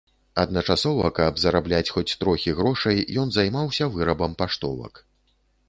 Адначасова, 0.43 1.11
каб 1.19 1.33
зарабляць 1.43 1.91
хоць 1.97 2.17
трохі 2.25 2.55
грошай, 2.61 2.97
ён 3.25 3.37
займаўся 3.39 3.91
вырабам 3.99 4.31
паштовак. 4.43 5.07